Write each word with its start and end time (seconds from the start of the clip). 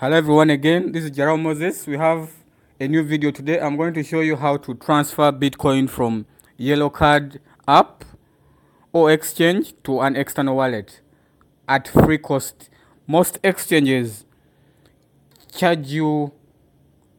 Hello 0.00 0.16
everyone 0.16 0.48
again, 0.48 0.92
this 0.92 1.02
is 1.02 1.10
Jarau 1.10 1.36
Moses. 1.42 1.84
We 1.84 1.96
have 1.96 2.30
a 2.78 2.86
new 2.86 3.02
video 3.02 3.32
today. 3.32 3.58
I'm 3.58 3.76
going 3.76 3.94
to 3.94 4.04
show 4.04 4.20
you 4.20 4.36
how 4.36 4.56
to 4.58 4.74
transfer 4.74 5.32
Bitcoin 5.32 5.90
from 5.90 6.24
Yellow 6.56 6.88
Card 6.88 7.40
app 7.66 8.04
or 8.92 9.10
exchange 9.10 9.74
to 9.82 9.98
an 9.98 10.14
external 10.14 10.54
wallet 10.54 11.00
at 11.68 11.88
free 11.88 12.18
cost. 12.18 12.70
Most 13.08 13.40
exchanges 13.42 14.24
charge 15.52 15.88
you 15.88 16.30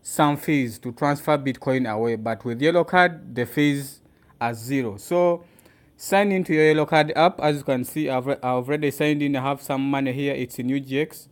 some 0.02 0.38
fees 0.38 0.80
to 0.80 0.94
transfer 0.94 1.38
Bitcoin 1.38 1.86
away, 1.86 2.16
but 2.16 2.46
with 2.46 2.62
Yellow 2.62 2.86
Card, 2.86 3.36
the 3.36 3.46
fees 3.46 4.00
are 4.40 4.54
zero. 4.54 4.96
So 4.96 5.44
sign 5.98 6.32
into 6.32 6.54
your 6.54 6.68
Yellow 6.68 6.86
Card 6.86 7.12
app. 7.14 7.42
As 7.42 7.58
you 7.58 7.64
can 7.64 7.84
see, 7.84 8.10
I've, 8.10 8.30
I've 8.30 8.42
already 8.42 8.90
signed 8.92 9.22
in. 9.22 9.36
I 9.36 9.42
have 9.42 9.62
some 9.62 9.82
money 9.82 10.14
here. 10.14 10.34
It's 10.34 10.58
in 10.60 10.68
UGX. 10.68 11.28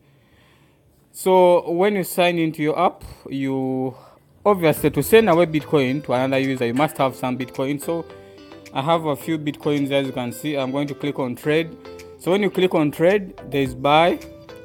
So 1.18 1.72
when 1.72 1.96
you 1.96 2.04
sign 2.04 2.38
into 2.38 2.62
your 2.62 2.80
app, 2.80 3.04
you 3.28 3.96
obviously 4.46 4.92
to 4.92 5.02
send 5.02 5.28
away 5.28 5.48
Bitcoin 5.48 6.06
to 6.06 6.14
another 6.14 6.38
user, 6.38 6.68
you 6.68 6.76
must 6.76 6.96
have 7.00 7.16
some 7.16 7.36
Bitcoin. 7.36 7.82
So 7.82 8.06
I 8.72 8.84
have 8.84 9.06
a 9.06 9.16
few 9.16 9.40
Bitcoins 9.40 9.90
as 9.90 10.06
you 10.06 10.14
can 10.14 10.32
see. 10.32 10.56
I'm 10.56 10.72
going 10.72 10.88
to 10.90 10.94
click 10.94 11.18
on 11.18 11.36
trade. 11.36 11.76
So 12.20 12.30
when 12.30 12.44
you 12.44 12.52
click 12.52 12.76
on 12.76 12.92
trade, 12.92 13.34
there's 13.50 13.74
buy, 13.74 14.20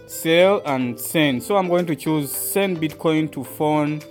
sell, 0.04 0.60
and 0.66 1.00
send. 1.00 1.42
So 1.42 1.56
I'm 1.56 1.68
going 1.68 1.86
to 1.86 1.96
choose 1.96 2.30
send 2.30 2.76
Bitcoin 2.82 3.32
to 3.32 3.44
phone, 3.44 4.02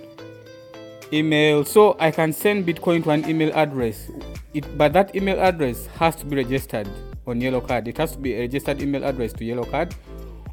email. 1.12 1.64
So 1.64 1.96
I 2.00 2.10
can 2.10 2.32
send 2.32 2.66
Bitcoin 2.66 3.04
to 3.04 3.10
an 3.10 3.30
email 3.30 3.52
address. 3.54 4.10
It, 4.52 4.66
but 4.76 4.92
that 4.94 5.14
email 5.14 5.38
address 5.38 5.86
has 5.86 6.16
to 6.16 6.26
be 6.26 6.38
registered 6.38 6.88
on 7.24 7.40
Yellow 7.40 7.60
Card. 7.60 7.86
It 7.86 7.98
has 7.98 8.10
to 8.16 8.18
be 8.18 8.34
a 8.34 8.40
registered 8.40 8.82
email 8.82 9.04
address 9.04 9.32
to 9.34 9.44
Yellow 9.44 9.64
Card. 9.64 9.94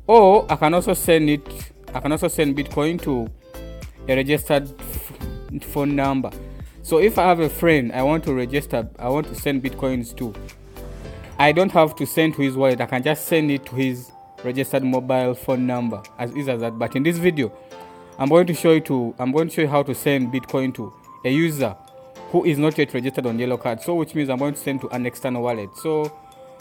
Or 0.05 0.45
I 0.51 0.55
can 0.55 0.75
also 0.75 0.93
send 0.93 1.31
it 1.31 1.71
I 1.93 1.99
can 1.99 2.11
also 2.11 2.27
send 2.27 2.55
Bitcoin 2.55 3.01
to 3.03 3.27
a 4.07 4.15
registered 4.15 4.69
phone 5.61 5.95
number. 5.95 6.31
So 6.83 6.99
if 6.99 7.17
I 7.17 7.23
have 7.23 7.39
a 7.39 7.49
friend 7.49 7.91
I 7.91 8.03
want 8.03 8.23
to 8.25 8.33
register, 8.33 8.87
I 8.97 9.09
want 9.09 9.27
to 9.27 9.35
send 9.35 9.63
Bitcoins 9.63 10.15
to, 10.17 10.33
I 11.37 11.51
don't 11.51 11.71
have 11.71 11.95
to 11.97 12.05
send 12.05 12.35
to 12.35 12.41
his 12.41 12.55
wallet. 12.55 12.81
I 12.81 12.85
can 12.85 13.03
just 13.03 13.25
send 13.25 13.51
it 13.51 13.65
to 13.67 13.75
his 13.75 14.11
registered 14.43 14.83
mobile 14.83 15.33
phone 15.33 15.67
number 15.67 16.01
as 16.17 16.35
easy 16.35 16.51
as 16.51 16.61
that. 16.61 16.79
But 16.79 16.95
in 16.95 17.03
this 17.03 17.17
video, 17.17 17.51
I'm 18.17 18.29
going 18.29 18.47
to 18.47 18.53
show 18.53 18.71
you 18.71 18.81
to 18.81 19.15
I'm 19.19 19.31
going 19.31 19.49
to 19.49 19.53
show 19.55 19.61
you 19.61 19.67
how 19.67 19.83
to 19.83 19.95
send 19.95 20.31
Bitcoin 20.31 20.73
to 20.75 20.93
a 21.25 21.29
user 21.29 21.75
who 22.31 22.45
is 22.45 22.57
not 22.57 22.77
yet 22.77 22.93
registered 22.93 23.25
on 23.25 23.39
Yellow 23.39 23.57
Card. 23.57 23.81
So 23.81 23.95
which 23.95 24.15
means 24.15 24.29
I'm 24.29 24.37
going 24.37 24.53
to 24.53 24.59
send 24.59 24.81
to 24.81 24.89
an 24.89 25.05
external 25.05 25.41
wallet. 25.43 25.75
So 25.77 26.11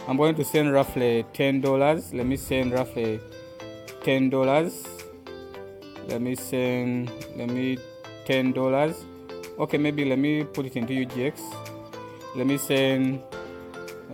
I'm 0.07 0.17
going 0.17 0.35
to 0.37 0.45
send 0.45 0.73
roughly 0.73 1.25
ten 1.33 1.61
dollars. 1.61 2.13
Let 2.13 2.27
me 2.27 2.37
send 2.37 2.73
roughly 2.73 3.21
ten 4.03 4.31
dollars 4.31 4.87
let 6.09 6.21
me 6.21 6.35
send 6.35 7.11
let 7.37 7.49
me 7.49 7.79
ten 8.25 8.53
dollars. 8.53 9.05
Okay 9.59 9.79
maybe 9.79 10.05
let 10.05 10.19
me 10.19 10.45
put 10.45 10.67
it 10.67 10.77
into 10.77 10.93
UGX 10.93 11.41
let 12.35 12.47
me 12.47 12.59
send 12.59 13.23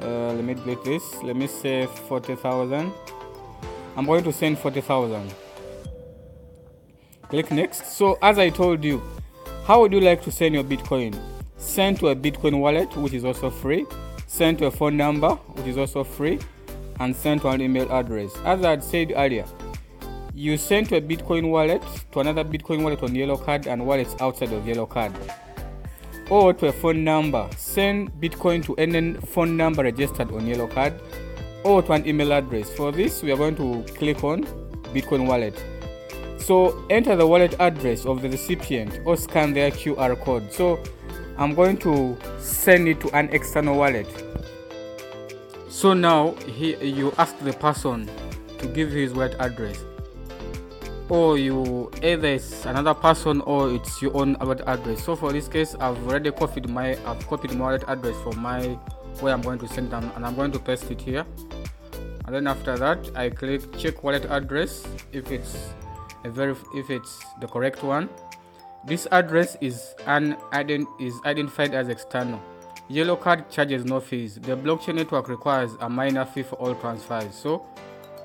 uh, 0.00 0.32
let 0.32 0.44
me 0.44 0.54
delete 0.54 0.82
this. 0.84 1.22
Let 1.22 1.36
me 1.36 1.46
say 1.46 1.86
40,000 1.86 2.92
I'm 3.96 4.06
going 4.06 4.24
to 4.24 4.32
send 4.32 4.58
40,000 4.58 5.32
click 7.28 7.50
next. 7.50 7.86
So 7.86 8.18
as 8.22 8.38
I 8.38 8.50
told 8.50 8.84
you 8.84 9.02
how 9.66 9.80
would 9.80 9.92
you 9.92 10.00
like 10.00 10.22
to 10.22 10.30
send 10.30 10.54
your 10.54 10.64
Bitcoin? 10.64 11.18
Send 11.56 11.98
to 12.00 12.08
a 12.08 12.16
Bitcoin 12.16 12.60
wallet 12.60 12.96
which 12.96 13.12
is 13.12 13.24
also 13.24 13.50
free. 13.50 13.86
Send 14.26 14.58
to 14.58 14.66
a 14.66 14.70
phone 14.70 14.96
number 14.96 15.30
which 15.30 15.66
is 15.66 15.76
also 15.76 16.04
free. 16.04 16.38
And 17.00 17.14
send 17.14 17.40
to 17.42 17.48
an 17.48 17.60
email 17.60 17.90
address. 17.92 18.32
As 18.44 18.64
I 18.64 18.70
had 18.70 18.84
said 18.84 19.12
earlier 19.16 19.44
you 20.34 20.56
send 20.56 20.88
to 20.88 20.96
a 20.96 21.00
Bitcoin 21.00 21.48
wallet 21.48 21.82
to 22.10 22.18
another 22.18 22.44
Bitcoin 22.44 22.82
wallet 22.82 23.02
on 23.04 23.14
Yellow 23.14 23.36
Card 23.36 23.68
and 23.68 23.86
wallets 23.86 24.16
outside 24.20 24.52
of 24.52 24.66
Yellow 24.66 24.84
Card. 24.84 25.12
Or 26.28 26.52
to 26.52 26.66
a 26.66 26.72
phone 26.72 27.04
number. 27.04 27.48
Send 27.56 28.10
Bitcoin 28.20 28.64
to 28.64 28.74
any 28.74 29.14
phone 29.14 29.56
number 29.56 29.84
registered 29.84 30.32
on 30.32 30.46
Yellow 30.46 30.66
Card 30.66 30.94
or 31.62 31.82
to 31.82 31.92
an 31.92 32.06
email 32.06 32.32
address. 32.32 32.68
For 32.70 32.90
this, 32.90 33.22
we 33.22 33.30
are 33.30 33.36
going 33.36 33.54
to 33.56 33.84
click 33.94 34.24
on 34.24 34.42
Bitcoin 34.92 35.28
wallet. 35.28 35.62
So 36.38 36.84
enter 36.90 37.14
the 37.14 37.26
wallet 37.26 37.54
address 37.60 38.04
of 38.04 38.20
the 38.20 38.28
recipient 38.28 39.00
or 39.04 39.16
scan 39.16 39.52
their 39.52 39.70
QR 39.70 40.20
code. 40.20 40.52
So 40.52 40.82
I'm 41.38 41.54
going 41.54 41.76
to 41.78 42.18
send 42.38 42.88
it 42.88 43.00
to 43.02 43.10
an 43.16 43.28
external 43.30 43.76
wallet. 43.78 44.08
So 45.68 45.94
now 45.94 46.32
he, 46.46 46.74
you 46.84 47.12
ask 47.18 47.38
the 47.38 47.52
person 47.52 48.10
to 48.58 48.66
give 48.66 48.90
his 48.90 49.12
wallet 49.12 49.36
address 49.38 49.84
or 51.14 51.38
you 51.38 51.88
either 52.02 52.26
it's 52.26 52.66
another 52.66 52.92
person 52.92 53.40
or 53.42 53.70
it's 53.72 54.02
your 54.02 54.16
own 54.16 54.36
wallet 54.40 54.60
address. 54.66 55.04
So 55.04 55.14
for 55.14 55.32
this 55.32 55.46
case 55.46 55.76
i've 55.76 55.96
already 56.08 56.32
copied 56.32 56.68
my 56.68 56.98
i've 57.06 57.24
copied 57.28 57.52
my 57.52 57.66
wallet 57.66 57.84
address 57.86 58.16
for 58.24 58.32
my 58.32 58.60
where 59.20 59.32
i'm 59.32 59.40
going 59.40 59.60
to 59.60 59.68
send 59.68 59.92
them 59.92 60.10
and 60.16 60.26
i'm 60.26 60.34
going 60.34 60.50
to 60.50 60.58
paste 60.58 60.90
it 60.90 61.00
here. 61.00 61.24
And 62.26 62.34
then 62.34 62.48
after 62.48 62.76
that 62.78 63.16
i 63.16 63.30
click 63.30 63.78
check 63.78 64.02
wallet 64.02 64.24
address 64.28 64.84
if 65.12 65.30
it's 65.30 65.68
a 66.24 66.30
very 66.30 66.56
if 66.74 66.90
it's 66.90 67.24
the 67.40 67.46
correct 67.46 67.84
one. 67.84 68.08
This 68.84 69.06
address 69.12 69.56
is 69.60 69.94
an 70.06 70.36
ident 70.52 70.88
is 71.00 71.14
identified 71.24 71.74
as 71.74 71.88
external. 71.88 72.42
Yellow 72.88 73.14
card 73.14 73.48
charges 73.50 73.84
no 73.84 74.00
fees. 74.00 74.34
The 74.34 74.56
blockchain 74.56 74.96
network 74.96 75.28
requires 75.28 75.76
a 75.80 75.88
minor 75.88 76.24
fee 76.24 76.42
for 76.42 76.56
all 76.56 76.74
transfers. 76.74 77.36
So 77.36 77.64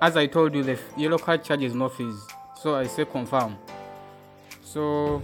as 0.01 0.17
i 0.17 0.25
told 0.25 0.55
you 0.55 0.63
the 0.63 0.79
yellow 0.97 1.19
card 1.19 1.43
charges 1.43 1.75
no 1.75 1.87
fees 1.87 2.19
so 2.61 2.75
I 2.75 2.87
say 2.87 3.05
confirm. 3.05 3.57
So 4.61 5.21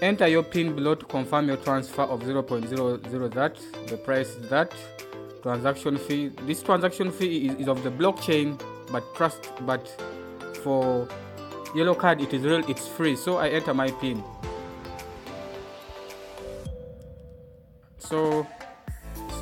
enter 0.00 0.26
your 0.26 0.42
pin 0.42 0.74
below 0.74 0.94
to 0.94 1.04
confirm 1.04 1.48
your 1.48 1.58
transfer 1.58 2.02
of 2.02 2.22
0.00 2.22 3.34
that 3.34 3.56
the 3.88 3.96
price 3.98 4.36
that 4.48 4.74
transaction 5.42 5.98
fee. 5.98 6.28
This 6.46 6.62
transaction 6.62 7.12
fee 7.12 7.48
is, 7.48 7.54
is 7.56 7.68
of 7.68 7.82
the 7.82 7.90
blockchain 7.90 8.60
but 8.90 9.04
trust 9.14 9.50
but 9.66 9.86
for 10.62 11.06
yellow 11.74 11.94
card 11.94 12.20
it 12.20 12.32
is 12.32 12.42
real 12.42 12.68
it's 12.70 12.88
free. 12.88 13.16
So 13.16 13.36
I 13.36 13.48
enter 13.48 13.74
my 13.74 13.90
pin. 13.90 14.24
So 17.98 18.46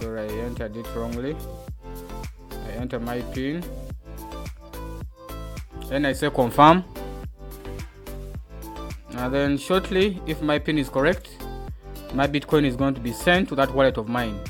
sorry 0.00 0.22
I 0.22 0.32
entered 0.44 0.76
it 0.76 0.86
wrongly. 0.94 1.36
I 2.66 2.70
enter 2.72 2.98
my 2.98 3.20
pin 3.20 3.62
then 5.88 6.06
I 6.06 6.12
say 6.12 6.30
confirm. 6.30 6.84
And 9.10 9.34
then 9.34 9.58
shortly 9.58 10.20
if 10.26 10.40
my 10.42 10.58
pin 10.58 10.78
is 10.78 10.88
correct 10.88 11.28
my 12.14 12.26
bitcoin 12.26 12.64
is 12.64 12.74
going 12.76 12.94
to 12.94 13.00
be 13.00 13.12
sent 13.12 13.50
to 13.50 13.54
that 13.56 13.74
wallet 13.74 13.98
of 13.98 14.08
mine. 14.08 14.40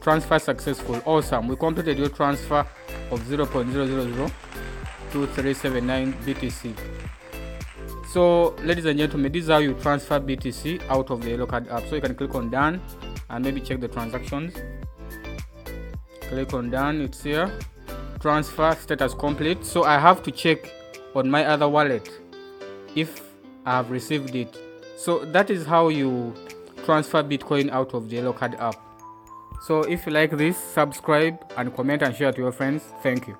Transfer 0.00 0.38
successful. 0.38 1.00
Awesome. 1.06 1.48
We 1.48 1.56
completed 1.56 1.98
your 1.98 2.08
transfer 2.08 2.66
of 3.10 3.20
0.0002379 3.20 6.14
btc 6.24 6.74
so 8.14 8.54
ladies 8.62 8.84
and 8.84 8.96
gentlemen 8.96 9.32
this 9.32 9.42
is 9.42 9.50
how 9.50 9.58
you 9.58 9.74
transfer 9.74 10.20
btc 10.20 10.80
out 10.88 11.10
of 11.10 11.20
the 11.20 11.30
yellow 11.30 11.46
card 11.46 11.66
app. 11.68 11.82
So 11.88 11.96
you 11.96 12.00
can 12.00 12.14
click 12.14 12.32
on 12.36 12.48
done 12.48 12.80
and 13.28 13.44
maybe 13.44 13.60
check 13.60 13.80
the 13.80 13.88
transactions. 13.88 14.54
Click 16.20 16.54
on 16.54 16.70
done. 16.70 17.00
It's 17.00 17.24
here 17.24 17.50
transfer 18.24 18.74
status 18.80 19.12
complete 19.12 19.62
so 19.66 19.84
i 19.84 19.98
have 19.98 20.22
to 20.22 20.30
check 20.30 20.72
on 21.14 21.28
my 21.28 21.44
other 21.44 21.68
wallet 21.68 22.08
if 22.94 23.20
i 23.66 23.72
have 23.76 23.90
received 23.90 24.34
it. 24.34 24.56
So 24.96 25.26
that 25.26 25.50
is 25.50 25.66
how 25.66 25.88
you 25.88 26.32
transfer 26.86 27.22
bitcoin 27.22 27.68
out 27.70 27.92
of 27.92 28.08
the 28.08 28.16
yellow 28.16 28.32
card 28.32 28.54
app. 28.54 28.76
So 29.66 29.82
if 29.82 30.06
you 30.06 30.12
like 30.12 30.30
this 30.38 30.56
subscribe 30.56 31.38
and 31.58 31.74
comment 31.76 32.00
and 32.00 32.16
share 32.16 32.32
to 32.32 32.40
your 32.40 32.52
friends. 32.52 32.82
Thank 33.02 33.26
you 33.28 33.36